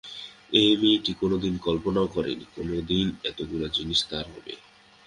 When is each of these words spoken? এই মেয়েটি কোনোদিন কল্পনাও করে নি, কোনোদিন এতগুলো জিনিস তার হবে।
এই 0.53 0.71
মেয়েটি 0.81 1.11
কোনোদিন 1.21 1.53
কল্পনাও 1.65 2.07
করে 2.07 2.31
নি, 2.35 2.45
কোনোদিন 2.57 3.05
এতগুলো 3.29 3.65
জিনিস 3.75 3.99
তার 4.09 4.25
হবে। 4.33 4.53